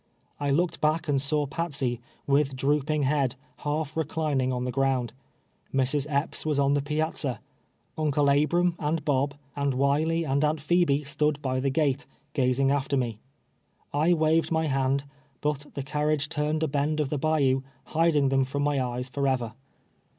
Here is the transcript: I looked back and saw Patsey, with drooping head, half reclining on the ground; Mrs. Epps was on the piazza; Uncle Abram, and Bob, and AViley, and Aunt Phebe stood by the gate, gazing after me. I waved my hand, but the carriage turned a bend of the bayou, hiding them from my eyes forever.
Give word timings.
I 0.39 0.49
looked 0.49 0.81
back 0.81 1.07
and 1.07 1.21
saw 1.21 1.45
Patsey, 1.45 1.99
with 2.25 2.55
drooping 2.55 3.03
head, 3.03 3.35
half 3.57 3.95
reclining 3.95 4.51
on 4.51 4.65
the 4.65 4.71
ground; 4.71 5.13
Mrs. 5.71 6.07
Epps 6.09 6.43
was 6.43 6.59
on 6.59 6.73
the 6.73 6.81
piazza; 6.81 7.39
Uncle 7.95 8.27
Abram, 8.29 8.75
and 8.79 9.05
Bob, 9.05 9.35
and 9.55 9.73
AViley, 9.73 10.27
and 10.27 10.43
Aunt 10.43 10.59
Phebe 10.59 11.03
stood 11.03 11.39
by 11.43 11.59
the 11.59 11.69
gate, 11.69 12.07
gazing 12.33 12.71
after 12.71 12.97
me. 12.97 13.19
I 13.93 14.15
waved 14.15 14.51
my 14.51 14.65
hand, 14.65 15.03
but 15.39 15.67
the 15.75 15.83
carriage 15.83 16.29
turned 16.29 16.63
a 16.63 16.67
bend 16.67 16.99
of 16.99 17.09
the 17.09 17.19
bayou, 17.19 17.61
hiding 17.83 18.29
them 18.29 18.43
from 18.43 18.63
my 18.63 18.81
eyes 18.83 19.07
forever. 19.07 19.53